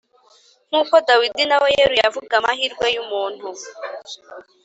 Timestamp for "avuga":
2.09-2.33